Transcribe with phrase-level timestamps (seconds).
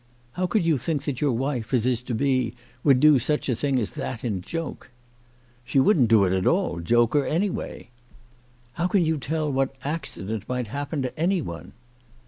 [0.31, 3.55] How could you think that your wife, as is to be, would do such a
[3.55, 4.89] thing as that in joke
[5.63, 7.91] ?""She wouldn't do it at all; joke or anyway.""
[8.77, 11.73] How can you tell what accident might happen to anyone